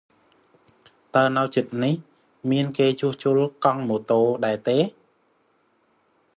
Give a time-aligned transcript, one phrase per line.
[1.15, 1.93] តើនៅជិតនេះ
[2.51, 3.33] មានគេជួសជុល
[3.87, 4.79] ម៉ូតូកង់ដែរទេ?